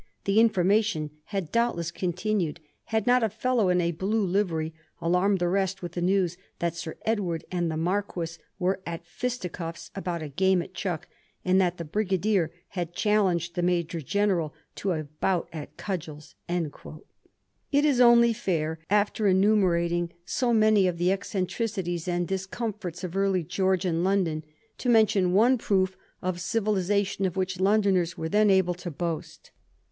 [0.25, 5.37] 'The in formation had doubtless continued had not a fellow in a blue livery alarmed
[5.37, 10.23] the rest with the news that Sir Edward and the marquis were at fisticuiflfe about
[10.23, 11.07] a game at chuck,
[11.45, 17.85] and that the brigadier had challenged the major general to a bout at cudgels.' It
[17.85, 20.97] is only fidr, after enumerating so many of Digiti zed by Google 1714 THE PENNY
[20.97, 21.03] POST.
[21.03, 24.43] 103 the eccentricities and discomforts of early Greorgian London,
[24.79, 29.51] to mention one proof of civilisation of which Londoners were then able to boast.